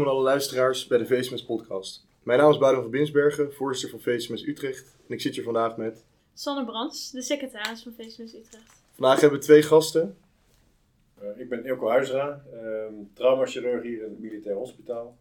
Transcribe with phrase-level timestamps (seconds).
[0.00, 2.06] Welkom aan alle luisteraars bij de VSMS podcast.
[2.22, 4.96] Mijn naam is Boudewijn van Binsbergen, voorzitter van VSMS Utrecht.
[5.06, 6.04] En ik zit hier vandaag met...
[6.34, 8.82] Sanne Brands, de secretaris van VSMS Utrecht.
[8.94, 10.16] Vandaag hebben we twee gasten.
[11.22, 15.16] Uh, ik ben Ilko Huizera, uh, traumachirurg hier in het Militair Hospitaal.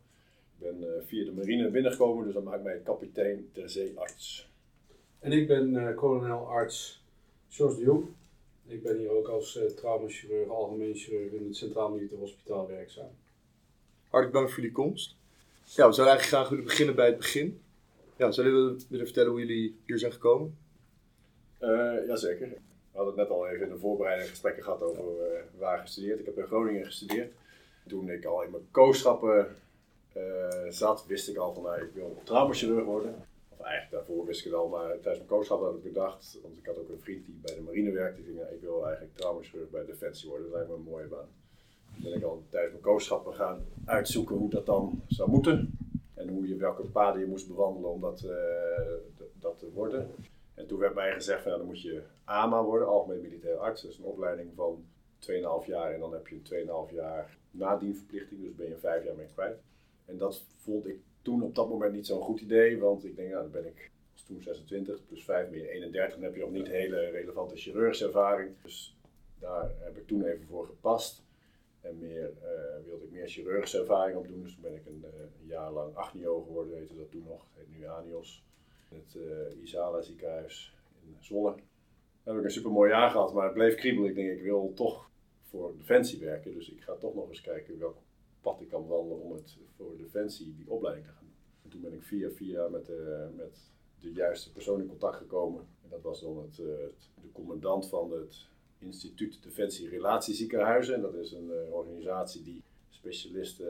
[0.58, 4.50] Ik ben uh, via de marine binnengekomen, dus dat maakt mij kapitein ter zeearts.
[5.20, 7.04] En ik ben uh, kolonel-arts
[7.48, 8.06] Jos de Jong.
[8.66, 13.12] Ik ben hier ook als uh, traumachirurg, algemeen chirurg in het Centraal Militair Hospitaal werkzaam.
[14.09, 15.16] Hartelijk dank voor jullie komst.
[15.63, 17.62] Ja, we zouden eigenlijk graag willen beginnen bij het begin.
[18.16, 20.58] Ja, zouden jullie willen vertellen hoe jullie hier zijn gekomen?
[21.62, 22.48] Uh, jazeker.
[22.48, 22.58] We
[22.98, 26.19] hadden het net al even in de voorbereiding gesprekken gehad over uh, waar gestudeerd.
[26.19, 27.34] Ik heb in Groningen gestudeerd.
[27.88, 29.56] Toen ik al in mijn kooschappen
[30.17, 30.23] uh,
[30.69, 33.25] zat, wist ik al van nou, ik wil traumachirurg worden.
[33.50, 36.58] Of eigenlijk daarvoor wist ik het al, maar tijdens mijn kooschappen had ik bedacht, want
[36.58, 39.16] ik had ook een vriend die bij de marine werkte, die ja, ik wil eigenlijk
[39.16, 40.47] traumachirurg bij Defensie worden.
[40.47, 41.30] Dat lijkt me een mooie baan.
[42.03, 45.78] Ben ik al tijdens mijn kooschappen gaan uitzoeken hoe dat dan zou moeten.
[46.14, 48.25] En hoe je, welke paden je moest bewandelen om dat,
[49.39, 50.11] dat te worden.
[50.53, 53.81] En toen werd mij gezegd, van, ja, dan moet je AMA worden, Algemeen Militair Arts.
[53.81, 54.86] Dat is een opleiding van
[55.19, 59.16] 2,5 jaar en dan heb je een 2,5 jaar nadienverplichting, dus ben je 5 jaar
[59.16, 59.58] mee kwijt.
[60.06, 63.30] En dat vond ik toen op dat moment niet zo'n goed idee, want ik denk,
[63.30, 63.91] nou, dan ben ik
[64.25, 68.50] toen 26, plus 5 meer 31, dan heb je nog niet hele relevante chirurgische ervaring.
[68.63, 68.97] Dus
[69.39, 71.23] daar heb ik toen even voor gepast.
[71.81, 75.05] En meer, uh, wilde ik meer chirurgische ervaring op doen, dus toen ben ik een,
[75.05, 78.44] uh, een jaar lang AGNIO geworden, heette dat toen nog, het heet nu ANIOS
[78.89, 81.55] het uh, Isala ziekenhuis in Zwolle.
[82.23, 84.09] Daar heb ik een super mooi jaar gehad, maar het bleef kriebelen.
[84.09, 85.09] Ik denk, ik wil toch
[85.44, 86.53] voor Defensie werken.
[86.53, 87.97] Dus ik ga toch nog eens kijken welk
[88.41, 91.35] pad ik kan wandelen om het voor Defensie die opleiding te gaan doen.
[91.63, 95.68] En toen ben ik via via met de, met de juiste persoon in contact gekomen.
[95.84, 96.66] En dat was dan het, uh,
[97.22, 98.47] de commandant van het
[98.79, 100.95] Instituut Defensie Relatieziekenhuizen.
[100.95, 103.67] En dat is een uh, organisatie die specialisten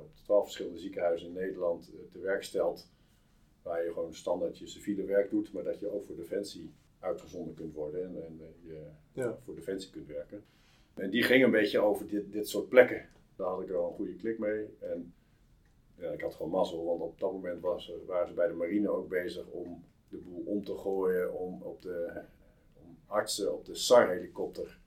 [0.00, 2.86] op de twaalf verschillende ziekenhuizen in Nederland te werk stelt
[3.64, 7.54] waar je gewoon standaard je civiele werk doet, maar dat je ook voor Defensie uitgezonden
[7.54, 8.80] kunt worden en, en je
[9.12, 9.38] ja.
[9.44, 10.44] voor Defensie kunt werken.
[10.94, 13.08] En die ging een beetje over dit, dit soort plekken.
[13.36, 14.66] Daar had ik wel een goede klik mee.
[14.78, 15.12] En
[15.96, 18.88] ja, ik had gewoon mazzel, want op dat moment was, waren ze bij de marine
[18.88, 22.20] ook bezig om de boel om te gooien, om, op de,
[23.06, 24.78] artsen op de SAR-helikopter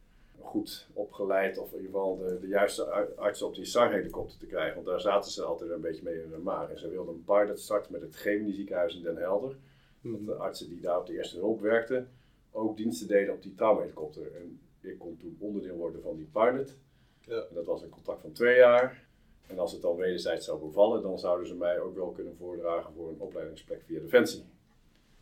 [0.47, 2.83] goed opgeleid, of in ieder geval de, de juiste
[3.15, 4.75] artsen op die SAR-helikopter te krijgen.
[4.75, 6.69] Want daar zaten ze altijd een beetje mee in de maag.
[6.69, 9.55] En ze wilden een pilot starten met het Gemini ziekenhuis in Den Helder.
[10.01, 12.09] Dat de artsen die daar op de eerste hulp werkten,
[12.51, 14.35] ook diensten deden op die traumahelikopter.
[14.35, 16.75] En ik kon toen onderdeel worden van die pilot.
[17.21, 17.35] Ja.
[17.35, 19.07] En dat was een contract van twee jaar.
[19.47, 22.93] En als het dan wederzijds zou bevallen, dan zouden ze mij ook wel kunnen voordragen
[22.93, 24.43] voor een opleidingsplek via Defensie.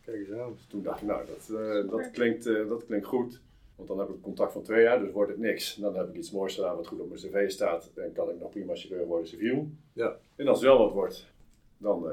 [0.06, 0.52] Kijk eens aan.
[0.52, 3.40] Dus toen dacht ik, nou, dat, uh, dat, klinkt, uh, dat klinkt goed.
[3.76, 5.76] Want dan heb ik een contract van twee jaar, dus wordt het niks.
[5.76, 7.90] En dan heb ik iets moois gedaan wat goed op mijn cv staat.
[7.94, 9.68] En kan ik nog prima chirurg worden civiel.
[9.92, 10.18] Ja.
[10.36, 11.32] En als het wel wat wordt,
[11.78, 12.12] dan uh,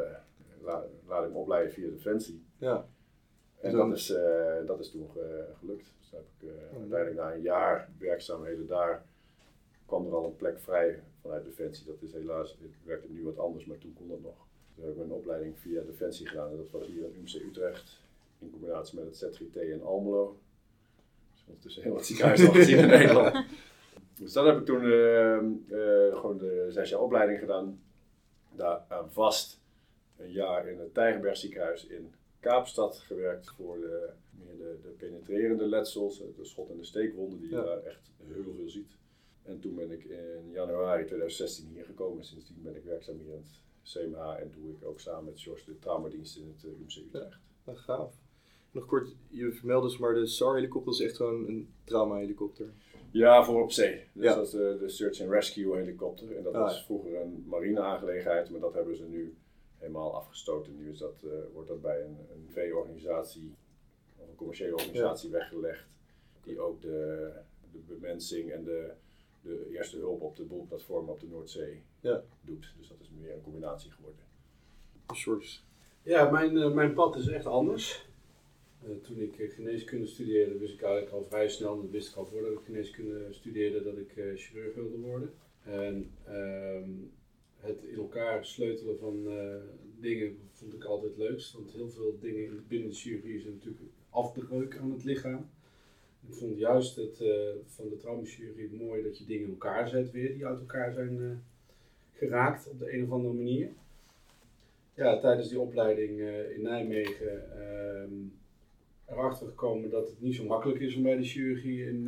[0.62, 2.46] laat, laat ik me opleiden via Defensie.
[2.58, 2.88] Ja.
[3.60, 4.16] En dat is,
[4.66, 5.10] dat is toen
[5.60, 5.94] gelukt.
[6.00, 9.06] Dus heb ik uh, uiteindelijk na een jaar werkzaamheden daar,
[9.86, 11.86] kwam er al een plek vrij vanuit Defensie.
[11.86, 14.48] Dat is helaas, het werkt nu wat anders, maar toen kon dat nog.
[14.76, 16.50] Toen heb ik mijn opleiding via Defensie gedaan.
[16.50, 18.00] En dat was hier in UMC Utrecht,
[18.40, 20.38] in combinatie met het ZGT in Almelo.
[21.32, 23.46] Dus ondertussen heel wat ziekenhuizen al gezien in Nederland.
[24.20, 24.82] Dus dat heb ik toen
[26.12, 27.82] gewoon de zes jaar opleiding gedaan.
[28.56, 29.60] Daar vast
[30.18, 35.66] een jaar in het Tijgenberg ziekenhuis in Kaapstad gewerkt voor de, meer de, de penetrerende
[35.66, 37.64] letsels, de schot- en de steekwonden die je ja.
[37.64, 38.92] daar echt heel veel ziet.
[39.44, 42.26] En toen ben ik in januari 2016 hier gekomen.
[42.26, 45.66] Sindsdien ben ik werkzaam hier in het CMH en doe ik ook samen met Jos
[45.66, 47.38] de traumadienst in het UMC Utrecht.
[47.66, 48.14] Ja, gaaf.
[48.72, 52.74] Nog kort, je vermeldde dus maar de SAR-helikopter is echt gewoon een trauma-helikopter.
[53.12, 54.08] Ja, voor op zee.
[54.14, 54.36] Dus ja.
[54.36, 56.38] dat is de, de Search and Rescue helikopter.
[56.38, 59.36] En dat ah, was vroeger een marine-aangelegenheid, maar dat hebben ze nu
[59.78, 60.76] helemaal afgestoten.
[60.76, 63.56] Nu is dat, uh, wordt dat bij een, een V-organisatie
[64.18, 65.38] of een commerciële organisatie ja.
[65.38, 65.88] weggelegd,
[66.44, 67.32] die ook de,
[67.72, 68.92] de bemensing en de,
[69.44, 72.24] de eerste hulp op de boelplatform op de Noordzee ja.
[72.42, 72.74] doet.
[72.78, 74.22] Dus dat is meer een combinatie geworden.
[75.14, 75.66] Shorts.
[76.04, 78.06] Ja, mijn, uh, mijn pad is echt anders.
[78.88, 82.26] Uh, toen ik geneeskunde studeerde, wist ik eigenlijk al vrij snel, dat wist ik al
[82.26, 85.34] voordat ik geneeskunde studeerde, dat ik chirurg wilde worden.
[85.64, 87.12] En um,
[87.64, 89.56] het in elkaar sleutelen van uh,
[90.00, 91.54] dingen vond ik altijd leukst.
[91.54, 95.50] Want heel veel dingen binnen de chirurgie zijn natuurlijk afbreuk aan het lichaam.
[96.28, 100.12] Ik vond juist het uh, van de traumachirurgie mooi dat je dingen in elkaar zet
[100.12, 101.32] weer, die uit elkaar zijn uh,
[102.14, 103.70] geraakt op de een of andere manier.
[104.96, 106.20] Ja, tijdens die opleiding
[106.56, 107.44] in Nijmegen
[109.06, 112.08] erachter gekomen dat het niet zo makkelijk is om bij de chirurgie in,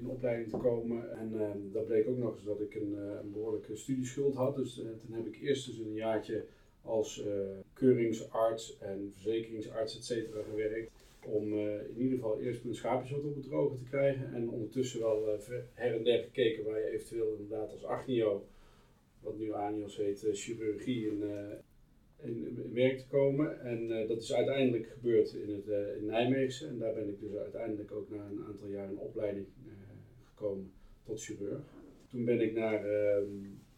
[0.00, 1.18] in opleiding te komen.
[1.18, 4.56] En uh, dat bleek ook nog eens dat ik een, een behoorlijke studieschuld had.
[4.56, 6.44] Dus toen heb ik eerst dus een jaartje
[6.82, 7.24] als
[7.72, 10.90] keuringsarts en verzekeringsarts et cetera gewerkt.
[11.26, 14.34] Om in ieder geval eerst mijn schaapjes wat op het droge te krijgen.
[14.34, 15.38] En ondertussen wel
[15.74, 18.46] her en der gekeken waar je eventueel inderdaad als agnio,
[19.20, 21.22] wat nu ANIOS heet, chirurgie in,
[22.22, 23.60] in, werk te komen.
[23.60, 25.66] En dat is uiteindelijk gebeurd in, het,
[25.98, 26.68] in Nijmegen.
[26.68, 29.46] En daar ben ik dus uiteindelijk ook na een aantal jaar in opleiding
[30.24, 30.72] gekomen
[31.04, 31.60] tot chirurg.
[32.10, 33.28] Toen ben ik naar ehm,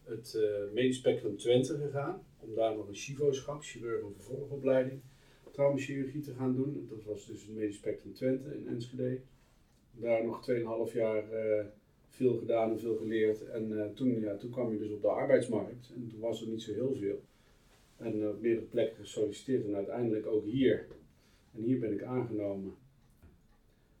[0.03, 0.39] het
[0.73, 2.25] Medisch Spectrum Twente gegaan.
[2.39, 5.01] Om daar nog een chivo-schap, chirurg en vervolgopleiding,
[5.55, 6.87] traumachirurgie te gaan doen.
[6.89, 9.19] Dat was dus het Medisch Spectrum Twente in Enschede.
[9.91, 10.49] Daar nog
[10.89, 11.23] 2,5 jaar
[12.09, 13.45] veel gedaan en veel geleerd.
[13.45, 15.91] En toen, ja, toen kwam je dus op de arbeidsmarkt.
[15.95, 17.21] En toen was er niet zo heel veel.
[17.97, 20.87] En op meerdere plekken gesolliciteerd en uiteindelijk ook hier.
[21.55, 22.73] En hier ben ik aangenomen.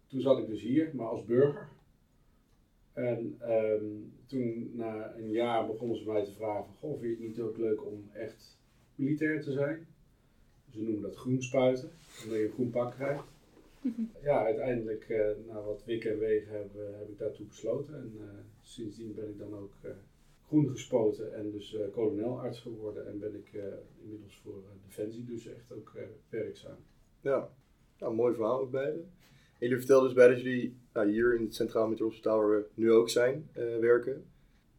[0.07, 1.67] Toen zat ik dus hier, maar als burger.
[2.93, 7.35] En um, toen na een jaar begonnen ze mij te vragen: Goh, vind je het
[7.35, 8.57] niet ook leuk om echt
[8.95, 9.87] militair te zijn?
[10.75, 11.91] Ze noemen dat groen spuiten,
[12.23, 13.23] omdat je een groen pak krijgt.
[14.21, 17.95] Ja, uiteindelijk, uh, na wat wikken en wegen, heb, uh, heb ik daartoe besloten.
[17.95, 18.27] En uh,
[18.61, 19.73] sindsdien ben ik dan ook
[20.47, 23.63] groen gespoten en dus uh, kolonelarts geworden en ben ik uh,
[24.01, 25.91] inmiddels voor uh, Defensie dus echt ook
[26.29, 26.77] werkzaam.
[27.21, 27.49] Ja,
[27.99, 28.97] nou, mooi verhaal ook beide.
[28.97, 32.49] En jullie vertelden dus bij dat jullie nou, hier in het Centraal Militair Hospitaal waar
[32.49, 33.49] we nu ook zijn,
[33.79, 34.25] werken.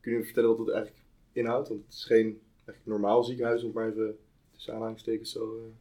[0.01, 1.69] Kun je vertellen wat dat eigenlijk inhoudt?
[1.69, 4.19] Want het is geen echt normaal ziekenhuis, om maar even
[4.53, 5.73] tussen aanhalingstekens zo...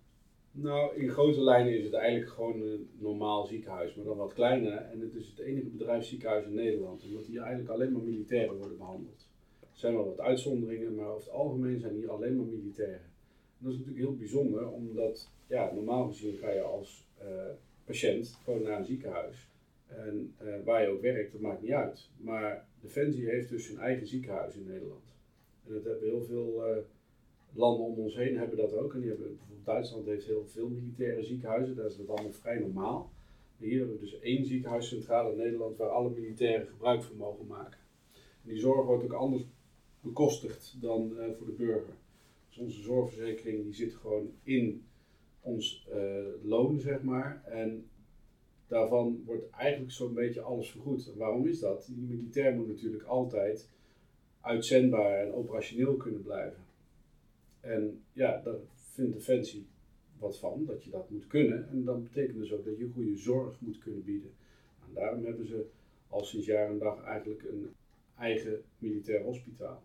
[0.57, 4.77] Nou, in grote lijnen is het eigenlijk gewoon een normaal ziekenhuis, maar dan wat kleiner.
[4.77, 8.77] En het is het enige bedrijfsziekenhuis in Nederland, omdat hier eigenlijk alleen maar militairen worden
[8.77, 9.27] behandeld.
[9.61, 13.13] Er zijn wel wat uitzonderingen, maar over het algemeen zijn hier alleen maar militairen.
[13.57, 17.27] En dat is natuurlijk heel bijzonder, omdat ja, normaal gezien ga je als uh,
[17.85, 19.49] patiënt gewoon naar een ziekenhuis.
[19.87, 22.09] En uh, waar je ook werkt, dat maakt niet uit.
[22.17, 25.15] Maar Defensie heeft dus zijn eigen ziekenhuis in Nederland.
[25.67, 26.77] En dat hebben heel veel uh,
[27.55, 28.93] landen om ons heen hebben dat ook.
[28.93, 32.59] En die hebben, bijvoorbeeld Duitsland heeft heel veel militaire ziekenhuizen, daar is dat allemaal vrij
[32.59, 33.11] normaal.
[33.57, 37.47] Hier hebben we dus één ziekenhuis centraal in Nederland waar alle militairen gebruik van mogen
[37.47, 37.79] maken.
[38.43, 39.43] En die zorg wordt ook anders
[40.01, 41.93] bekostigd dan uh, voor de burger.
[42.47, 44.85] Dus onze zorgverzekering die zit gewoon in
[45.41, 47.43] ons uh, loon, zeg maar.
[47.45, 47.89] En
[48.67, 51.13] daarvan wordt eigenlijk zo'n beetje alles vergoed.
[51.15, 51.85] Waarom is dat?
[51.85, 53.69] Die militair moet natuurlijk altijd
[54.41, 56.64] uitzendbaar en operationeel kunnen blijven.
[57.65, 59.67] En ja, daar vindt Defensie
[60.19, 61.69] wat van, dat je dat moet kunnen.
[61.69, 64.31] En dat betekent dus ook dat je goede zorg moet kunnen bieden.
[64.87, 65.65] En daarom hebben ze
[66.09, 67.69] al sinds jaar en dag eigenlijk een
[68.17, 69.83] eigen militair hospitaal.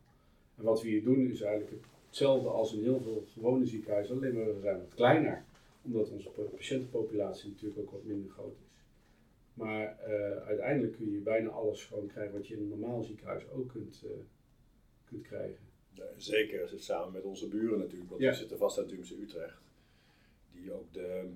[0.56, 4.34] En wat we hier doen is eigenlijk hetzelfde als in heel veel gewone ziekenhuizen, alleen
[4.34, 5.44] maar we zijn wat kleiner.
[5.82, 8.68] Omdat onze patiëntenpopulatie natuurlijk ook wat minder groot is.
[9.54, 13.50] Maar uh, uiteindelijk kun je bijna alles gewoon krijgen wat je in een normaal ziekenhuis
[13.50, 14.10] ook kunt, uh,
[15.08, 15.69] kunt krijgen.
[16.16, 18.30] Zeker, samen met onze buren natuurlijk, want ja.
[18.30, 19.60] we zitten vast uit Dumse Utrecht.
[20.52, 21.30] Die ook de,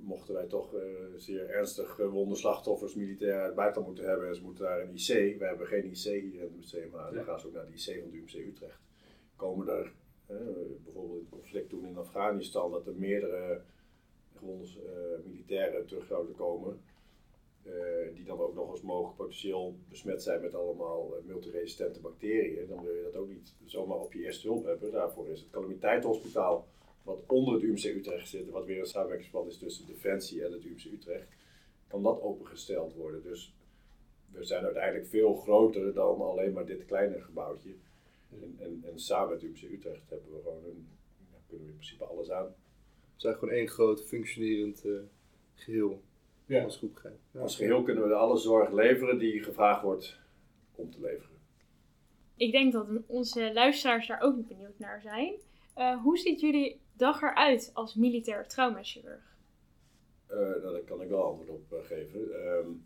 [0.00, 0.80] mochten wij toch uh,
[1.16, 4.94] zeer ernstig gewonde slachtoffers militair uit het buitenland moeten hebben en ze moeten daar een
[4.94, 5.38] IC.
[5.38, 7.72] We hebben geen IC hier in het museum, maar dan gaan ze ook naar de
[7.72, 8.80] IC van UMC Utrecht.
[9.36, 9.92] Komen er
[10.30, 10.38] uh,
[10.84, 13.60] bijvoorbeeld in het conflict toen in Afghanistan dat er meerdere
[14.36, 16.80] gewonde uh, militairen terug zouden komen.
[18.14, 22.68] Die dan ook nog eens mogen potentieel besmet zijn met allemaal multiresistente bacteriën.
[22.68, 24.92] Dan wil je dat ook niet zomaar op je eerste hulp hebben.
[24.92, 26.66] Daarvoor is het calamiteitenhospitaal
[27.04, 30.64] wat onder het UMC Utrecht zit, wat weer een samenwerkingsverband is tussen Defensie en het
[30.64, 31.28] UMC Utrecht,
[31.86, 33.22] kan dat opengesteld worden.
[33.22, 33.54] Dus
[34.32, 37.74] we zijn uiteindelijk veel groter dan alleen maar dit kleine gebouwtje.
[38.30, 40.88] En, en, en samen met UMC Utrecht hebben we gewoon een,
[41.32, 42.54] ja, kunnen we in principe alles aan.
[43.14, 44.98] Het is gewoon één groot functionerend uh,
[45.54, 46.02] geheel.
[46.46, 46.62] Ja.
[46.62, 47.40] Als groep ja.
[47.40, 50.18] Als geheel kunnen we alle zorg leveren die gevraagd wordt
[50.74, 51.36] om te leveren.
[52.36, 55.34] Ik denk dat onze luisteraars daar ook benieuwd naar zijn.
[55.78, 59.36] Uh, hoe ziet jullie dag eruit als militair traumachirurg?
[60.30, 62.20] Uh, nou, daar kan ik wel antwoord op uh, geven.
[62.46, 62.84] Um,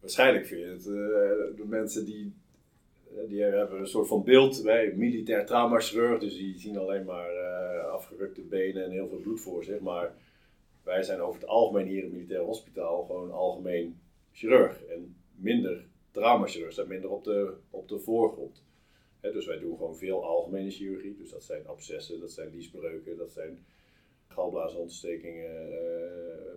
[0.00, 2.34] waarschijnlijk vind je het, uh, de mensen die,
[3.28, 7.30] die hebben een soort van beeld bij militair traumachirurg, dus die zien alleen maar
[7.80, 9.80] afgerukte benen en heel veel bloed voor zich.
[9.80, 10.14] Maar
[10.84, 14.00] wij zijn over het algemeen hier in het militair hospitaal gewoon algemeen
[14.32, 18.62] chirurg en minder traumachirurg, staat minder op de, op de voorgrond
[19.32, 21.16] dus wij doen gewoon veel algemene chirurgie.
[21.16, 23.64] Dus dat zijn abscessen, dat zijn liesbreuken, dat zijn
[24.28, 25.78] galblaasontstekingen, uh,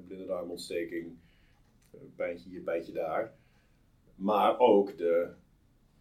[0.08, 1.16] blinde darmontsteking,
[2.16, 3.36] pijntje hier, pijntje daar.
[4.16, 5.30] Maar ook de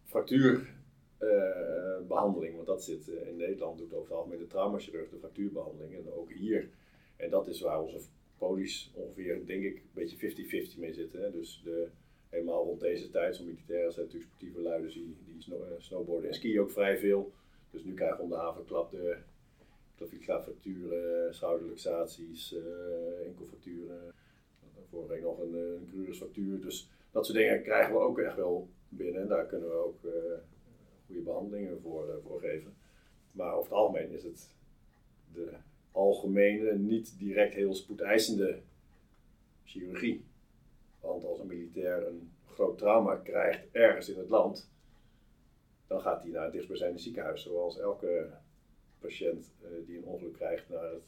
[0.03, 5.95] fractuurbehandeling, uh, want dat zit in Nederland, doet over het algemeen de traumachirurg de fractuurbehandeling
[5.95, 6.69] en ook hier.
[7.15, 7.99] En dat is waar onze
[8.37, 11.21] polies ongeveer, denk ik, een beetje 50-50 mee zitten.
[11.21, 11.31] Hè.
[11.31, 11.87] Dus de,
[12.29, 15.15] helemaal rond deze tijd, zo'n militairen zijn natuurlijk sportieve luiders die,
[15.49, 17.31] eh, snowboarden en skiën ook vrij veel.
[17.71, 19.17] Dus nu krijgen we om de havenklap de
[19.95, 24.13] klaviaatfracturen, schouderluxaties, uh, enkelfracturen.
[24.89, 26.61] Vorige week nog een, een crurisfractuur.
[26.61, 29.21] Dus dat soort dingen krijgen we ook echt wel binnen.
[29.21, 29.99] En daar kunnen we ook
[31.05, 32.73] goede behandelingen voor, voor geven.
[33.31, 34.49] Maar over het algemeen is het
[35.33, 35.53] de
[35.97, 38.59] algemene, niet direct heel spoedeisende
[39.63, 40.25] chirurgie.
[40.99, 44.69] Want als een militair een groot trauma krijgt ergens in het land,
[45.87, 47.41] dan gaat hij naar het dichtstbijzijnde ziekenhuis.
[47.41, 48.29] Zoals elke
[48.99, 51.03] patiënt uh, die een ongeluk krijgt naar het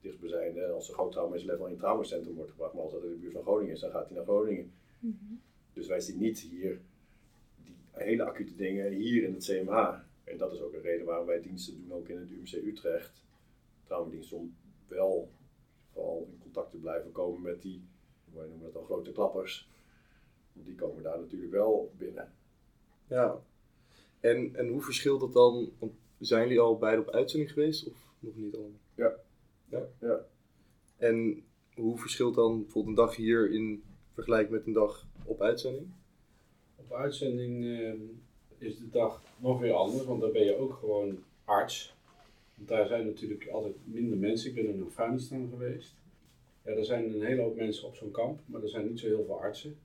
[0.00, 0.66] dichtstbijzijnde.
[0.66, 2.72] Als een groot trauma is, level in het traumacentrum wordt gebracht.
[2.72, 4.72] Maar als dat in de buurt van Groningen is, dan gaat hij naar Groningen.
[4.98, 5.40] Mm -hmm.
[5.72, 6.80] Dus wij zien niet hier
[7.64, 9.94] die hele acute dingen hier in het CMH.
[10.24, 13.26] En dat is ook een reden waarom wij diensten doen, ook in het UMC Utrecht.
[13.88, 14.56] Traumadienst om
[14.88, 15.30] wel
[15.92, 17.88] vooral in contact te blijven komen met die,
[18.32, 19.68] wij noemen dat dan grote klappers.
[20.52, 22.32] Want die komen daar natuurlijk wel binnen.
[23.06, 23.40] Ja,
[24.20, 25.72] en, en hoe verschilt dat dan?
[25.78, 28.80] Want zijn jullie al beide op uitzending geweest of nog niet allemaal?
[28.94, 29.14] Ja.
[29.68, 29.88] Ja?
[30.00, 30.24] Ja.
[30.96, 35.86] En hoe verschilt dan bijvoorbeeld een dag hier in vergelijking met een dag op uitzending?
[36.76, 37.94] Op uitzending uh,
[38.58, 41.96] is de dag nog weer anders, want dan ben je ook gewoon arts.
[42.58, 44.48] Want daar zijn natuurlijk altijd minder mensen.
[44.48, 45.96] Ik ben in Afghanistan geweest.
[46.64, 49.06] Ja, er zijn een hele hoop mensen op zo'n kamp, maar er zijn niet zo
[49.06, 49.76] heel veel artsen.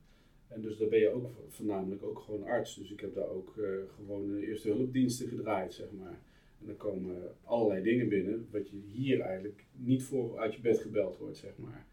[0.48, 2.76] En dus daar ben je ook voornamelijk ook gewoon arts.
[2.76, 3.66] Dus ik heb daar ook uh,
[3.96, 6.18] gewoon eerste hulpdiensten gedraaid, zeg maar.
[6.60, 10.78] En dan komen allerlei dingen binnen, wat je hier eigenlijk niet voor uit je bed
[10.78, 11.86] gebeld wordt, zeg maar.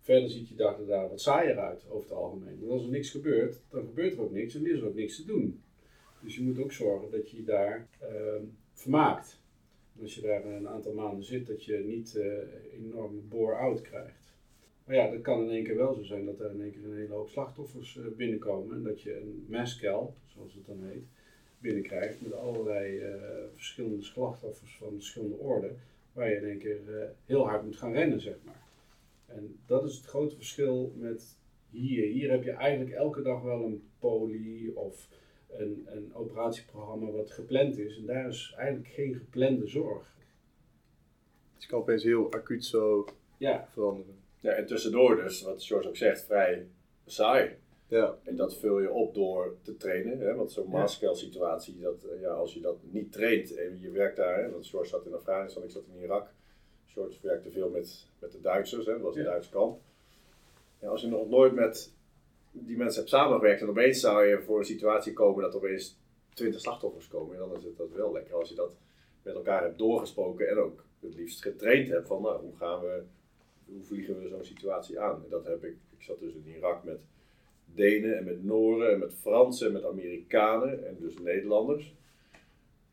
[0.00, 2.58] Verder ziet je dag daar wat saaier uit, over het algemeen.
[2.58, 5.16] Want als er niks gebeurt, dan gebeurt er ook niks en is er ook niks
[5.16, 5.60] te doen.
[6.20, 8.08] Dus je moet ook zorgen dat je je daar uh,
[8.72, 9.41] vermaakt.
[10.00, 12.24] Als je daar een aantal maanden zit, dat je niet uh,
[12.72, 14.34] enorme bore-out krijgt.
[14.84, 16.84] Maar ja, dat kan in één keer wel zo zijn dat er in één keer
[16.84, 18.76] een hele hoop slachtoffers uh, binnenkomen.
[18.76, 21.04] En dat je een masscal, zoals het dan heet,
[21.58, 23.14] binnenkrijgt met allerlei uh,
[23.54, 25.76] verschillende slachtoffers van verschillende orden.
[26.12, 26.80] Waar je in één keer
[27.26, 28.62] heel hard moet gaan rennen, zeg maar.
[29.26, 31.36] En dat is het grote verschil met
[31.70, 32.06] hier.
[32.06, 35.08] Hier heb je eigenlijk elke dag wel een poli of
[35.56, 37.96] een, een operatieprogramma wat gepland is.
[37.96, 40.16] En daar is eigenlijk geen geplande zorg.
[41.54, 43.04] Dus je kan opeens heel acuut zo
[43.36, 43.68] ja.
[43.72, 44.14] veranderen.
[44.40, 46.66] Ja, en tussendoor dus, wat George ook zegt, vrij
[47.06, 47.56] saai.
[47.86, 48.18] Ja.
[48.22, 50.18] En dat vul je op door te trainen.
[50.18, 50.34] Hè?
[50.34, 54.42] Want zo'n masscale situatie, dat, ja, als je dat niet traint en je werkt daar,
[54.42, 54.50] hè?
[54.50, 56.32] want George zat in Afghanistan, ik zat in Irak.
[56.86, 58.92] George werkte veel met, met de Duitsers, hè?
[58.92, 59.28] dat was een Ja.
[59.28, 59.80] Duits kamp.
[60.78, 61.92] Ja, als je nog nooit met
[62.52, 65.96] die mensen hebt samengewerkt en opeens zou je voor een situatie komen dat er opeens
[66.34, 68.72] 20 slachtoffers komen, dan is het dat wel lekker als je dat
[69.22, 73.02] met elkaar hebt doorgesproken en ook het liefst getraind hebt van nou, hoe gaan we,
[73.64, 75.22] hoe vliegen we zo'n situatie aan.
[75.24, 76.98] En dat heb ik, ik zat dus in Irak met
[77.64, 81.94] Denen en met Noren en met Fransen en met Amerikanen en dus Nederlanders.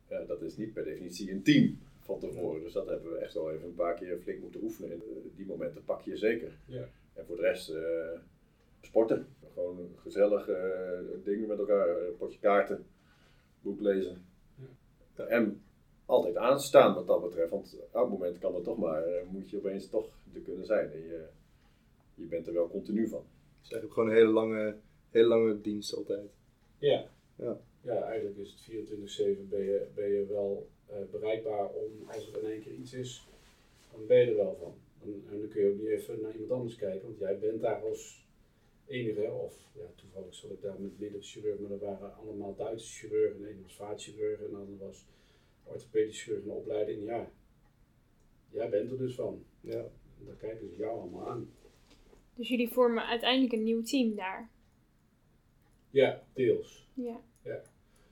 [0.10, 2.62] Ja, dat is niet per definitie een team van tevoren.
[2.62, 4.92] Dus dat hebben we echt wel even een paar keer flink moeten oefenen.
[4.92, 6.52] En eh, die momenten pak je zeker.
[6.66, 6.90] Ja.
[7.14, 8.20] En voor de rest eh,
[8.82, 9.28] sporten.
[9.70, 11.90] Gewoon gezellig eh, dingen met elkaar.
[11.90, 12.86] Een potje kaarten,
[13.62, 14.26] boek lezen.
[15.16, 15.26] Ja.
[15.26, 15.62] En
[16.06, 17.50] altijd aanstaan wat dat betreft.
[17.50, 20.66] Want op het moment kan het toch maar, eh, moet je opeens toch er kunnen
[20.66, 20.92] zijn.
[20.92, 21.26] En je,
[22.16, 23.20] je bent er wel continu van.
[23.20, 24.76] Het is eigenlijk gewoon een hele lange,
[25.10, 26.30] hele lange dienst altijd.
[26.78, 27.06] Ja.
[27.36, 27.60] Ja.
[27.82, 28.90] Ja, eigenlijk is het
[29.40, 32.94] 24-7 ben je, ben je wel eh, bereikbaar om, als er in één keer iets
[32.94, 33.28] is,
[33.92, 34.74] dan ben je er wel van.
[35.04, 37.62] En, en dan kun je ook niet even naar iemand anders kijken, want jij bent
[37.62, 38.29] daar als
[38.90, 43.42] enige, of ja, toevallig zat ik daar met chirurg, maar er waren allemaal Duitse chirurgen.
[43.42, 45.06] De ene was vaatchirurg en de ander was
[45.64, 47.04] orthopedisch chirurg in de opleiding.
[47.04, 47.32] Ja,
[48.50, 49.44] jij bent er dus van.
[49.62, 49.80] Ja.
[50.20, 51.50] En dan kijken ze jou allemaal aan.
[52.36, 54.50] Dus jullie vormen uiteindelijk een nieuw team daar.
[55.90, 56.88] Ja, deels.
[56.94, 57.22] Ja.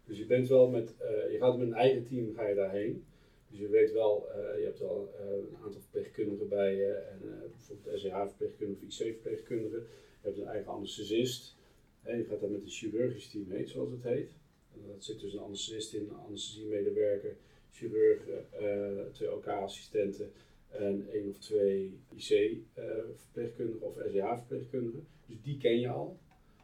[0.05, 3.05] Dus je bent wel met, eh, je gaat met een eigen team ga je daarheen.
[3.49, 7.19] Dus je weet wel, eh, je hebt wel eh, een aantal verpleegkundigen bij je, en
[7.23, 9.83] eh, bijvoorbeeld SEH-verpleegkundige of IC-verpleegkundige.
[10.21, 11.55] Je hebt een eigen anesthesist.
[12.03, 14.31] En je gaat daar met een chirurgisch team heen, zoals het heet.
[14.73, 17.35] En dat zit dus een anesthesist in, een anesthesiemedewerker,
[17.71, 20.31] chirurg, eh, twee OK-assistenten
[20.69, 25.07] en één of twee IC-verpleegkundigen of SEH-verpleegkundigen.
[25.25, 26.17] Dus die ken je al.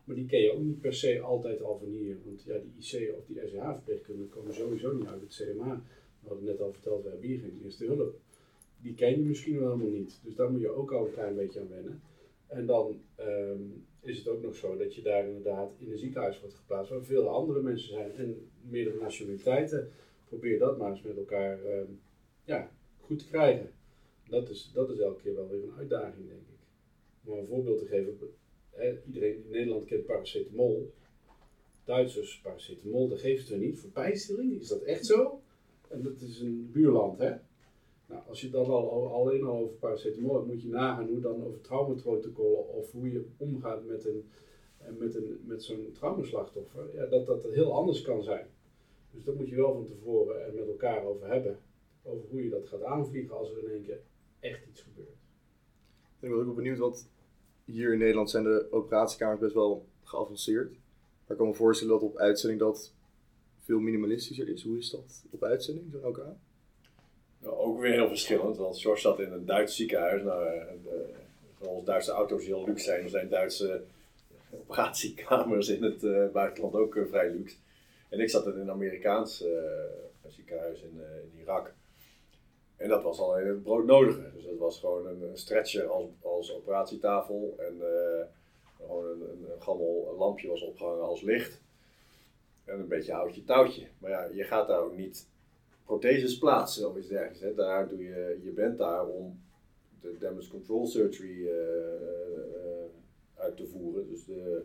[0.03, 2.17] Maar die ken je ook niet per se altijd al van hier.
[2.25, 5.83] Want ja, die IC of die SEH-verpleegkundigen komen sowieso niet uit het CMA.
[6.19, 8.19] We hadden net al verteld, we hebben hier geen eerste hulp.
[8.81, 10.19] Die ken je misschien wel helemaal niet.
[10.23, 12.01] Dus daar moet je ook al een klein beetje aan wennen.
[12.53, 13.61] En dan ehm,
[14.01, 17.03] is het ook nog zo dat je daar inderdaad in een ziekenhuis wordt geplaatst waar
[17.03, 19.91] veel andere mensen zijn en meerdere nationaliteiten.
[20.25, 21.91] Probeer dat maar eens met elkaar ehm,
[22.43, 23.71] ja, goed te krijgen.
[24.29, 26.59] Dat is, dat is elke keer wel weer een uitdaging, denk ik.
[27.23, 28.17] Om een voorbeeld te geven,
[29.05, 30.93] iedereen in Nederland kent paracetamol.
[31.83, 34.59] Duitsers, paracetamol, dat geven ze niet voor pijnstilling.
[34.59, 35.41] Is dat echt zo?
[35.89, 37.35] En dat is een buurland, hè?
[38.05, 41.45] Nou, als je dan al, alleen al over paracetamol hebt, moet je nagaan hoe dan
[41.45, 44.29] over traumaprotocollen of hoe je omgaat met, een,
[44.97, 48.47] met, een, met zo'n traumaslachtoffer, ja, dat dat heel anders kan zijn.
[49.11, 51.59] Dus daar moet je wel van tevoren er met elkaar over hebben,
[52.03, 54.01] over hoe je dat gaat aanvliegen als er in één keer
[54.39, 55.17] echt iets gebeurt.
[56.19, 57.09] Ik ben ook wel benieuwd, want
[57.65, 60.71] hier in Nederland zijn de operatiekamers best wel geavanceerd.
[60.71, 62.93] Maar ik kan me voorstellen dat op uitzending dat
[63.59, 64.63] veel minimalistischer is.
[64.63, 66.25] Hoe is dat op uitzending, zo'n OK?
[67.45, 70.23] Ook weer heel verschillend, want George zat in een Duits ziekenhuis.
[70.23, 71.05] Nou, eh, de,
[71.61, 73.83] zoals Duitse auto's heel luxe zijn, zijn Duitse
[74.51, 77.55] operatiekamers in het uh, buitenland ook vrij luxe.
[78.09, 79.43] En ik zat in een Amerikaans
[80.27, 81.73] ziekenhuis in, in, Irak.
[82.75, 84.31] En dat was al het broodnodige.
[84.33, 87.55] Dus dat was gewoon een, een stretcher als, als operatietafel.
[87.57, 87.81] En
[88.77, 91.61] gewoon een, een, een gammel lampje was opgehangen als licht.
[92.65, 93.87] En een beetje houtje touwtje.
[93.97, 95.27] Maar ja, je gaat daar ook niet
[95.85, 97.39] protheses plaatsen of iets dergelijks.
[97.39, 97.53] Hè.
[97.53, 99.41] Daar doe je, je bent daar om
[100.01, 102.85] de damage control surgery uh, uh,
[103.35, 104.07] uit te voeren.
[104.07, 104.61] Dus de,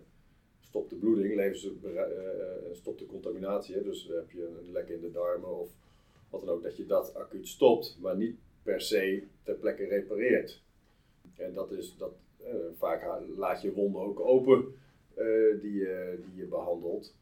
[0.61, 2.01] stop de bloeding, levens, uh,
[2.73, 3.75] stop de contaminatie.
[3.75, 3.83] Hè.
[3.83, 5.69] Dus heb je een lek in de darmen of
[6.31, 10.63] wat dan ook, dat je dat acuut stopt, maar niet per se ter plekke repareert.
[11.37, 12.13] En dat is dat,
[12.77, 14.75] vaak laat je wonden ook open
[15.61, 15.89] die,
[16.25, 17.15] die je behandelt.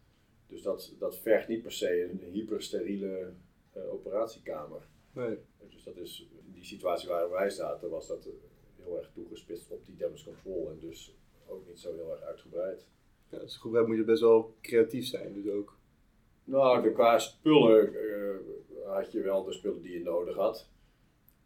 [0.49, 3.33] Dus dat, dat vergt niet per se een hypersteriele
[3.91, 4.89] operatiekamer.
[5.13, 5.39] Nee.
[5.69, 8.29] Dus dat is, in die situatie waar wij zaten, was dat
[8.77, 11.17] heel erg toegespitst op die damage control en dus
[11.47, 12.87] ook niet zo heel erg uitgebreid.
[13.29, 15.79] Ja, dus moet je best wel creatief zijn, dus ook.
[16.45, 18.37] Nou, qua spullen uh,
[18.85, 20.71] had je wel de spullen die je nodig had.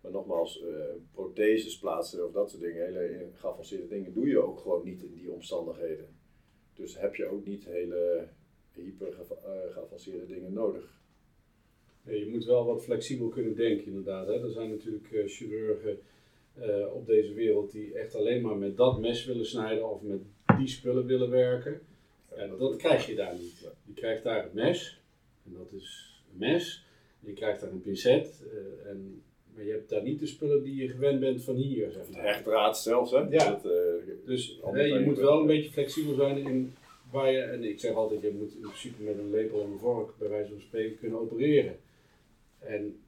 [0.00, 4.60] Maar nogmaals, uh, protheses plaatsen of dat soort dingen, hele geavanceerde dingen, doe je ook
[4.60, 6.18] gewoon niet in die omstandigheden.
[6.74, 8.28] Dus heb je ook niet hele
[8.72, 9.16] hyper
[9.70, 10.99] geavanceerde dingen nodig.
[12.04, 14.26] Ja, je moet wel wat flexibel kunnen denken, inderdaad.
[14.26, 14.44] Hè.
[14.44, 15.98] Er zijn natuurlijk uh, chirurgen
[16.58, 20.20] uh, op deze wereld die echt alleen maar met dat mes willen snijden of met
[20.58, 21.80] die spullen willen werken.
[22.28, 23.68] En dat krijg je daar niet.
[23.86, 25.00] Je krijgt daar een mes,
[25.46, 26.84] en dat is een mes.
[27.20, 29.22] Je krijgt daar een pincet, uh, en,
[29.54, 31.90] maar je hebt daar niet de spullen die je gewend bent van hier.
[31.90, 32.76] Zeg maar.
[32.76, 33.18] Zelfs, hè?
[33.18, 33.50] Ja.
[33.50, 33.62] Dat,
[34.24, 36.72] dus je moet wel een beetje flexibel zijn in
[37.10, 39.78] waar je, en ik zeg altijd, je moet in principe met een lepel en een
[39.78, 41.76] vork bij wijze van spreken kunnen opereren.
[42.60, 43.00] En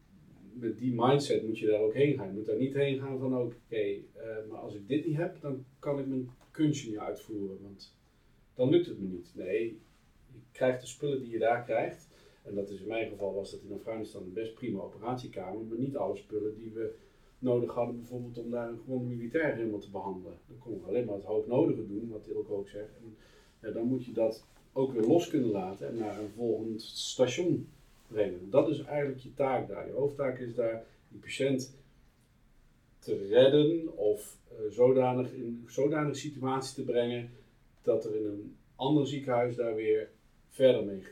[0.52, 2.26] met die mindset moet je daar ook heen gaan.
[2.26, 4.00] Je moet daar niet heen gaan van oké, eh,
[4.48, 7.58] maar als ik dit niet heb, dan kan ik mijn kunstje niet uitvoeren.
[7.62, 7.96] Want
[8.54, 9.32] dan lukt het me niet.
[9.34, 9.80] Nee,
[10.32, 12.08] je krijgt de spullen die je daar krijgt.
[12.42, 15.78] En dat is in mijn geval was dat in Afghanistan een best prima operatiekamer, maar
[15.78, 16.94] niet alle spullen die we
[17.38, 20.38] nodig hadden, bijvoorbeeld om daar een gewoon militair helemaal te behandelen.
[20.48, 22.90] Dan kon ik alleen maar het hoognodige doen, wat Ilko ook zegt.
[23.60, 27.68] En dan moet je dat ook weer los kunnen laten en naar een volgend station
[28.12, 28.50] brengen.
[28.50, 29.86] Dat is eigenlijk je taak daar.
[29.86, 31.76] Je hoofdtaak is daar die patiënt
[32.98, 37.30] te redden of uh, zodanig in zodanige situatie te brengen
[37.82, 40.10] dat er in een ander ziekenhuis daar weer
[40.48, 41.02] verder mee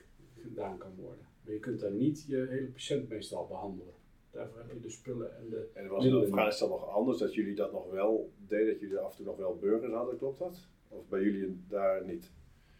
[0.42, 1.26] gedaan kan worden.
[1.44, 3.94] Maar je kunt daar niet je hele patiënt meestal behandelen.
[4.30, 5.68] Daarvoor heb je de spullen en de.
[5.72, 9.10] En was in Afghanistan nog anders dat jullie dat nog wel deden, dat jullie af
[9.10, 10.58] en toe nog wel burgers hadden, klopt dat?
[10.88, 12.30] Of bij jullie daar niet?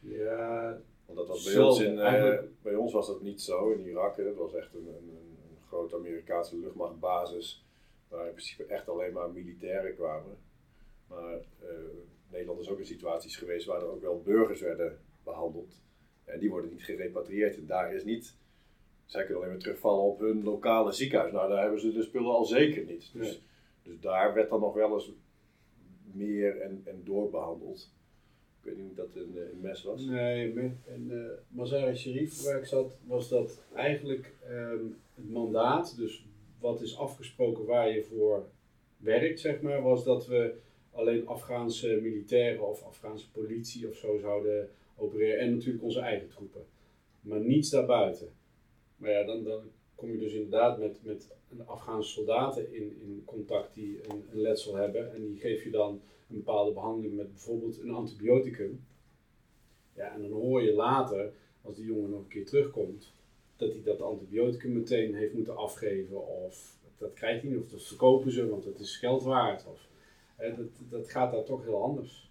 [0.01, 0.81] Ja,
[1.15, 4.17] want dat was bij ons in, uh, bij ons was dat niet zo in Irak.
[4.17, 7.65] Het was echt een, een, een, grote Amerikaanse luchtmachtbasis.
[8.09, 10.37] Waar in principe echt alleen maar militairen kwamen.
[11.07, 11.69] Maar uh,
[12.31, 15.83] Nederland is ook in situaties geweest waar er ook wel burgers werden behandeld.
[16.25, 17.57] En die worden niet gerepatrieerd.
[17.57, 18.37] En daar is niet.
[19.05, 21.33] Zij kunnen alleen maar terugvallen op hun lokale ziekenhuis.
[21.33, 23.11] Nou, daar hebben ze de spullen al zeker niet.
[23.13, 23.43] Dus,
[23.83, 25.13] dus daar werd dan nog wel eens
[26.13, 27.91] meer en, en doorbehandeld.
[28.71, 30.05] Weet niet of dat een, een mes was.
[30.05, 30.53] Nee,
[30.87, 36.25] in uh, Mazar Sharif waar ik zat, was dat eigenlijk um, het mandaat, dus
[36.59, 38.47] wat is afgesproken waar je voor
[38.97, 40.55] werkt, zeg maar, was dat we
[40.91, 45.39] alleen Afghaanse militairen of Afghaanse politie of zo zouden opereren.
[45.39, 46.65] En natuurlijk onze eigen troepen.
[47.21, 48.29] Maar niets daarbuiten.
[48.97, 49.63] Maar ja, dan, dan
[49.95, 51.29] kom je dus inderdaad met, met
[51.65, 55.15] Afghaanse soldaten in, in contact die een letsel hebben.
[55.15, 58.85] En die geef je dan een bepaalde behandeling met bijvoorbeeld een antibioticum.
[59.93, 63.13] Ja, en dan hoor je later, als die jongen nog een keer terugkomt,
[63.57, 66.27] dat hij dat antibioticum meteen heeft moeten afgeven.
[66.27, 69.67] Of dat krijgt hij niet, of dat verkopen ze, want het is geld waard.
[69.67, 69.89] Of,
[70.37, 72.31] hè, dat, dat gaat daar toch heel anders.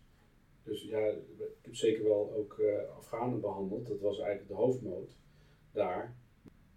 [0.63, 3.87] Dus ja, ik heb zeker wel ook uh, Afghanen behandeld.
[3.87, 5.17] Dat was eigenlijk de hoofdmoot
[5.71, 6.15] daar.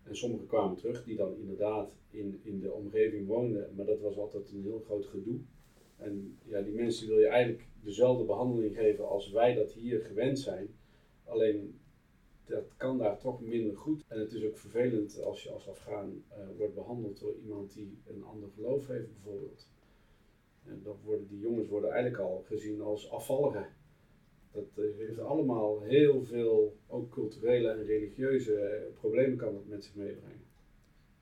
[0.02, 3.72] En sommigen kwamen terug die dan inderdaad in, in de omgeving woonden.
[3.76, 5.38] Maar dat was altijd een heel groot gedoe.
[6.02, 10.38] En ja, die mensen wil je eigenlijk dezelfde behandeling geven als wij dat hier gewend
[10.38, 10.68] zijn.
[11.24, 11.80] Alleen
[12.46, 14.04] dat kan daar toch minder goed.
[14.08, 17.98] En het is ook vervelend als je als Afghaan uh, wordt behandeld door iemand die
[18.06, 19.68] een ander geloof heeft, bijvoorbeeld.
[20.64, 23.66] En dan worden die jongens worden eigenlijk al gezien als afvalligen.
[24.52, 29.84] Dat uh, heeft allemaal heel veel, ook culturele en religieuze uh, problemen kan dat met
[29.84, 30.41] zich meebrengen.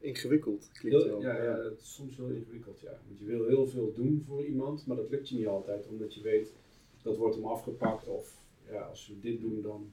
[0.00, 3.00] Ingewikkeld klinkt heel, Ja, ja, het is soms heel ingewikkeld, ja.
[3.06, 6.14] Want je wil heel veel doen voor iemand, maar dat lukt je niet altijd, omdat
[6.14, 6.52] je weet
[7.02, 9.92] dat wordt hem afgepakt of ja, als we dit doen dan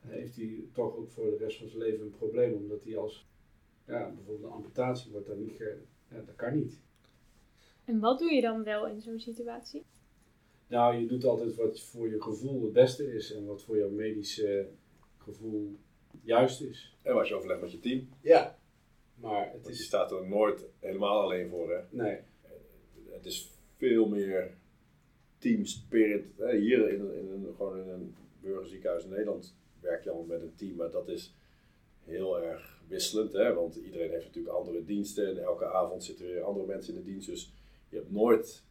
[0.00, 3.26] heeft hij toch ook voor de rest van zijn leven een probleem, omdat hij als
[3.86, 5.76] ja, bijvoorbeeld een amputatie wordt dan niet, ge,
[6.10, 6.78] ja, dat kan niet.
[7.84, 9.84] En wat doe je dan wel in zo'n situatie?
[10.66, 13.90] Nou, je doet altijd wat voor je gevoel het beste is en wat voor jouw
[13.90, 14.68] medische
[15.18, 15.76] gevoel
[16.22, 16.96] juist is.
[17.02, 18.08] En wat je overlegt met je team.
[18.20, 18.58] Ja.
[19.20, 19.78] Maar het is...
[19.78, 21.80] je staat er nooit helemaal alleen voor, hè?
[21.90, 22.18] Nee.
[23.10, 24.54] Het is veel meer
[25.38, 26.24] team spirit.
[26.36, 30.54] Hier in, in, een, gewoon in een burgerziekenhuis in Nederland werk je al met een
[30.54, 31.34] team, maar dat is
[32.04, 33.32] heel erg wisselend.
[33.32, 33.54] Hè?
[33.54, 37.10] Want iedereen heeft natuurlijk andere diensten en elke avond zitten weer andere mensen in de
[37.10, 37.28] dienst.
[37.28, 37.52] Dus
[37.88, 38.62] je hebt nooit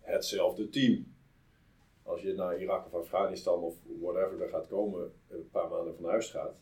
[0.00, 1.06] hetzelfde team.
[2.02, 6.04] Als je naar Irak of Afghanistan of whatever er gaat komen, een paar maanden van
[6.04, 6.54] huis gaat.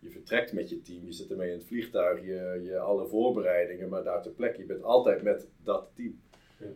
[0.00, 3.88] Je vertrekt met je team, je zit ermee in het vliegtuig, je, je alle voorbereidingen,
[3.88, 4.60] maar daar ter plekke.
[4.60, 6.20] Je bent altijd met dat team.
[6.58, 6.66] Ja.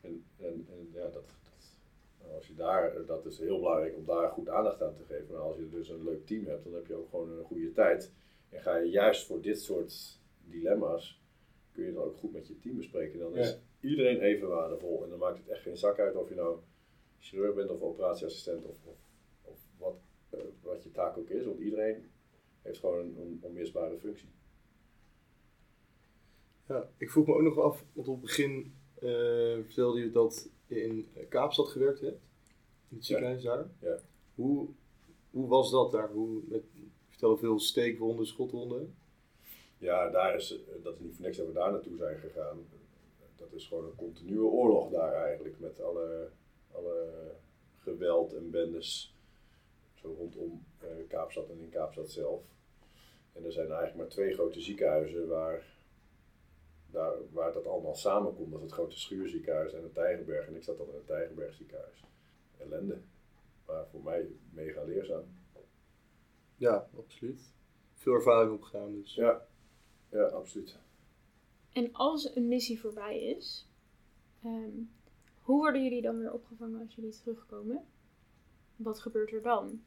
[0.00, 4.30] En, en, en ja, dat, dat, als je daar, dat is heel belangrijk om daar
[4.30, 5.26] goed aandacht aan te geven.
[5.30, 7.72] Maar als je dus een leuk team hebt, dan heb je ook gewoon een goede
[7.72, 8.12] tijd.
[8.48, 11.20] En ga je juist voor dit soort dilemma's,
[11.72, 13.18] kun je dan ook goed met je team bespreken.
[13.18, 13.88] Dan is Ja.
[13.88, 15.02] iedereen even waardevol.
[15.04, 16.58] En dan maakt het echt geen zak uit of je nou
[17.18, 18.96] chirurg bent of operatieassistent of, of,
[19.42, 19.96] of wat,
[20.30, 21.44] eh, wat je taak ook is.
[21.44, 22.10] Want iedereen
[22.62, 24.28] heeft gewoon een on- onmisbare functie.
[26.66, 30.48] Ja, ik vroeg me ook nog af, want op het begin eh, vertelde je dat
[30.66, 32.20] je in Kaapstad gewerkt hebt.
[32.88, 33.66] In het ziekenhuis daar.
[33.78, 33.98] Ja.
[34.34, 34.68] Hoe,
[35.30, 36.10] hoe was dat daar?
[36.10, 36.62] Hoe, met,
[37.08, 38.94] vertel veel steekwonden, schotwonden.
[39.78, 42.58] Ja, daar is, eh, dat is niet voor niks dat we daar naartoe zijn gegaan.
[43.36, 45.60] Dat is gewoon een continue oorlog daar eigenlijk.
[45.60, 46.28] Met alle,
[46.72, 47.10] alle
[47.78, 49.14] geweld en bendes.
[50.02, 52.42] Zo rondom eh, Kaapstad en in Kaapstad zelf.
[53.32, 55.64] En er zijn eigenlijk maar twee grote ziekenhuizen waar,
[56.90, 58.50] daar, waar dat allemaal samenkomt.
[58.50, 60.46] Dat is het grote schuurziekenhuis en het Tijgerberg.
[60.46, 62.04] En ik zat dan in het Tijgerberg ziekenhuis.
[62.58, 63.00] Ellende.
[63.66, 65.24] Maar voor mij mega leerzaam.
[66.56, 67.40] Ja, absoluut.
[67.94, 69.14] Veel ervaring opgegaan dus.
[69.14, 69.46] Ja,
[70.08, 70.78] ja absoluut.
[71.72, 73.68] En als een missie voorbij is,
[74.42, 74.70] ehm,
[75.40, 77.84] hoe worden jullie dan weer opgevangen als jullie terugkomen?
[78.76, 79.84] Wat gebeurt er dan?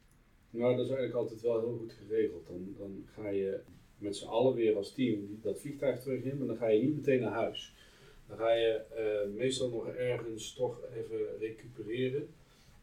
[0.55, 2.47] Nou, dat is eigenlijk altijd wel heel goed geregeld.
[2.47, 3.59] Dan, dan ga je
[3.97, 6.95] met z'n allen weer als team dat vliegtuig terug in, maar dan ga je niet
[6.95, 7.73] meteen naar huis.
[8.27, 12.27] Dan ga je eh, meestal nog ergens toch even recupereren.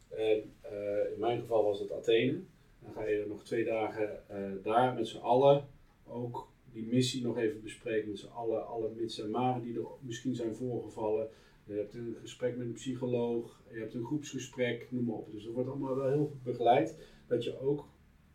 [0.08, 2.40] En eh, in mijn geval was het Athene.
[2.78, 5.68] Dan ga je nog twee dagen eh, daar met z'n allen
[6.06, 8.08] ook die missie nog even bespreken.
[8.08, 11.28] Met z'n allen, alle mits en maren die er misschien zijn voorgevallen.
[11.64, 15.32] Je hebt een gesprek met een psycholoog, je hebt een groepsgesprek, noem maar op.
[15.32, 16.96] Dus dat wordt allemaal wel heel goed begeleid.
[17.26, 17.84] Dat je ook,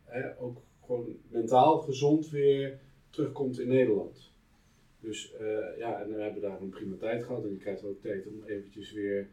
[0.04, 2.78] hè, ook gewoon mentaal gezond weer
[3.10, 4.30] terugkomt in Nederland.
[5.00, 7.44] Dus eh, ja, en we hebben daar een prima tijd gehad.
[7.44, 9.28] En je krijgt ook tijd om eventjes weer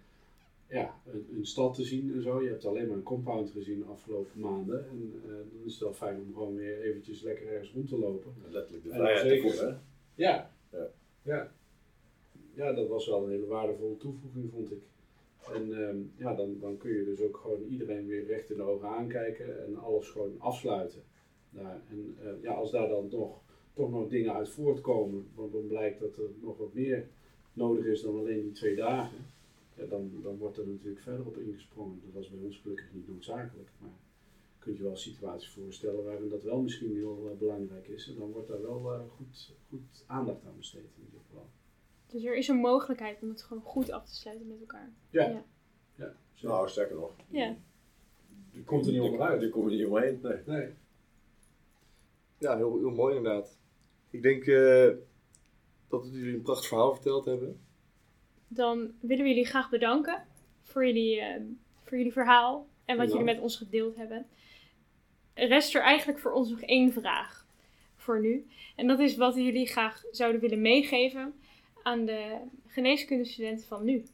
[0.70, 2.42] ja, een, een stad te zien en zo.
[2.42, 4.90] Je hebt alleen maar een compound gezien de afgelopen maanden.
[4.90, 7.98] En eh, dan is het wel fijn om gewoon weer eventjes lekker ergens rond te
[7.98, 8.34] lopen.
[8.50, 9.74] Letterlijk de vrijheid te voelen.
[9.74, 9.80] hè?
[10.24, 10.52] Ja.
[10.72, 10.88] Ja.
[11.22, 11.52] ja.
[12.56, 14.82] Ja, dat was wel een hele waardevolle toevoeging, vond ik.
[15.54, 18.64] En ehm, ja, dan, dan kun je dus ook gewoon iedereen weer recht in de
[18.64, 21.04] ogen aankijken en alles gewoon afsluiten.
[21.50, 21.82] Daar.
[21.90, 23.42] En eh, ja, als daar dan nog,
[23.74, 27.08] toch nog dingen uit voortkomen, want dan blijkt dat er nog wat meer
[27.54, 29.18] nodig is dan alleen die twee dagen,
[29.76, 32.02] ja, dan, dan wordt er natuurlijk verder op ingesprongen.
[32.06, 33.98] Dat was bij ons gelukkig niet noodzakelijk, maar
[34.60, 38.08] kunt je wel situaties voorstellen waarin dat wel misschien heel eh, belangrijk is.
[38.08, 40.90] En dan wordt daar wel eh, goed, goed aandacht aan besteed.
[42.16, 44.90] Dus er is een mogelijkheid om het gewoon goed af te sluiten met elkaar.
[45.10, 45.24] Ja.
[45.30, 45.44] Ja.
[45.96, 46.14] ja.
[46.34, 46.48] Zo.
[46.48, 47.12] Nou, sterker nog.
[47.30, 47.56] Ja.
[48.52, 49.40] Die komt er niet onderuit.
[49.40, 50.20] Die kom je niet omheen.
[50.22, 50.38] Nee.
[50.46, 50.70] Nee.
[52.38, 53.58] Ja, heel, heel mooi inderdaad.
[54.10, 54.90] Ik denk eh,
[55.88, 57.60] dat jullie een prachtig verhaal verteld hebben.
[58.48, 60.24] Dan willen we jullie graag bedanken
[60.64, 61.44] voor jullie, ehm,
[61.84, 63.12] voor jullie verhaal en wat Ja.
[63.12, 64.26] jullie met ons gedeeld hebben.
[65.34, 67.46] Er rest er eigenlijk voor ons nog één vraag
[67.96, 68.48] voor nu.
[68.76, 71.34] En dat is wat jullie graag zouden willen meegeven
[71.86, 74.06] aan de geneeskundestudenten van nu.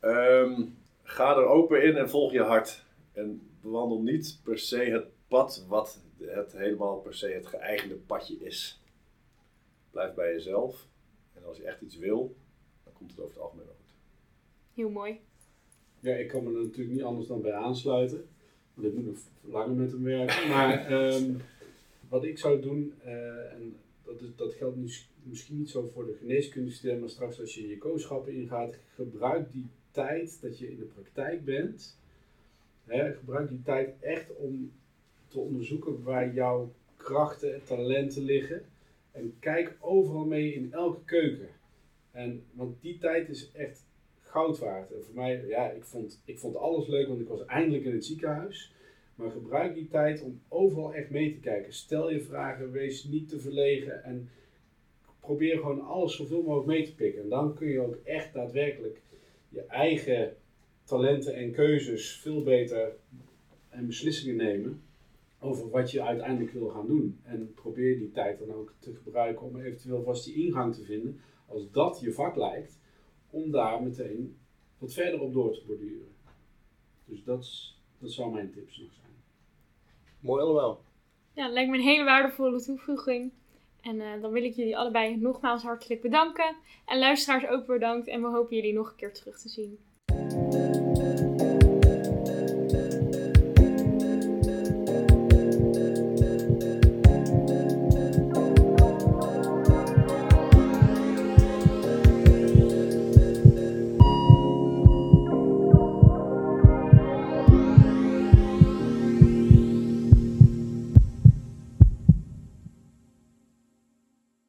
[0.00, 0.62] Ehm,
[1.02, 2.84] ga er open in en volg je hart.
[3.12, 8.36] En bewandel niet per se het pad wat het helemaal per se het geëigende padje
[8.36, 8.80] is.
[9.90, 10.86] Blijf bij jezelf.
[11.34, 12.36] En als je echt iets wil,
[12.84, 13.94] dan komt het over het algemeen wel goed.
[14.74, 15.20] Heel mooi.
[16.00, 18.28] Ja, ik kan me er natuurlijk niet anders dan bij aansluiten.
[18.74, 20.48] Want ik moet nog langer met hem werken.
[20.48, 21.32] Maar ehm,
[22.08, 24.88] wat ik zou doen, eh, en dat, is, dat geldt nu
[25.22, 29.66] misschien niet zo voor de geneeskundestudent, maar straks als je je kooschappen ingaat, gebruik die
[29.90, 31.98] tijd dat je in de praktijk bent.
[32.84, 34.72] Hè, gebruik die tijd echt om
[35.28, 38.62] te onderzoeken waar jouw krachten en talenten liggen.
[39.12, 41.48] En kijk overal mee in elke keuken.
[42.10, 43.84] En, want die tijd is echt
[44.20, 44.92] goud waard.
[44.92, 47.92] En voor mij, ja, ik vond, ik vond alles leuk, want ik was eindelijk in
[47.92, 48.72] het ziekenhuis.
[49.14, 51.72] Maar gebruik die tijd om overal echt mee te kijken.
[51.72, 54.28] Stel je vragen, wees niet te verlegen en
[55.30, 57.22] probeer gewoon alles zoveel mogelijk mee te pikken.
[57.22, 59.00] En dan kun je ook echt daadwerkelijk
[59.48, 60.36] je eigen
[60.84, 62.92] talenten en keuzes veel beter
[63.68, 64.82] en beslissingen nemen
[65.40, 67.20] over wat je uiteindelijk wil gaan doen.
[67.24, 71.20] En probeer die tijd dan ook te gebruiken om eventueel vast die ingang te vinden,
[71.46, 72.78] als dat je vak lijkt,
[73.30, 74.36] om daar meteen
[74.78, 76.08] wat verder op door te borduren.
[77.04, 79.12] Dus dat, is- dat zou mijn tips nog zijn.
[80.20, 80.80] Mooi allemaal.
[81.32, 83.32] Ja, lijkt me een hele waardevolle toevoeging.
[83.82, 86.56] En eh, dan wil ik jullie allebei nogmaals hartelijk bedanken.
[86.86, 88.06] En luisteraars ook bedankt.
[88.06, 89.78] En we hopen jullie nog een keer terug te zien.